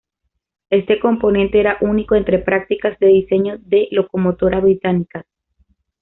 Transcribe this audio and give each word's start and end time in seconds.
Este 0.71 0.99
componente 0.99 1.59
era 1.59 1.77
único 1.79 2.15
entre 2.15 2.39
prácticas 2.39 2.97
de 2.97 3.05
diseño 3.05 3.59
de 3.59 3.87
locomotora 3.91 4.59
británicas. 4.59 5.25